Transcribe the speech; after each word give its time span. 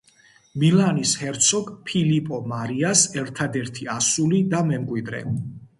მილანის 0.61 1.11
ჰერცოგ 1.23 1.69
ფილიპო 1.91 2.41
მარიას 2.55 3.07
ერთადერთი 3.23 3.91
ასული 3.99 4.45
და 4.57 4.69
მემკვიდრე. 4.73 5.27